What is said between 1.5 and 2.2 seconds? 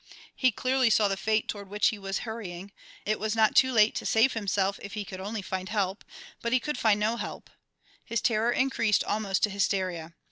which he